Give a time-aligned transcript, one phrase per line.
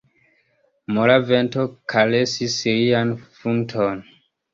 [0.95, 4.01] Mola vento karesis lian frunton.